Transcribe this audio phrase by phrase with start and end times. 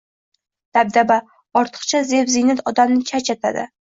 [0.77, 1.17] Dabdaba,
[1.61, 3.67] ortiqcha zeb-ziynat odamni charchatadi.